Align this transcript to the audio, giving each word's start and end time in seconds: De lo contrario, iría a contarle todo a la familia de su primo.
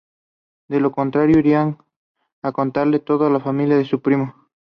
De 0.67 0.79
lo 0.79 0.91
contrario, 0.91 1.37
iría 1.37 1.77
a 2.41 2.51
contarle 2.51 2.97
todo 2.97 3.27
a 3.27 3.29
la 3.29 3.39
familia 3.39 3.77
de 3.77 3.85
su 3.85 4.01
primo. 4.01 4.33